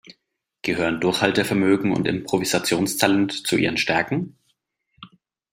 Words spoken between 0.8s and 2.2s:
Durchhaltevermögen und